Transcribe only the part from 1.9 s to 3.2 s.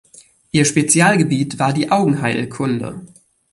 Augenheilkunde.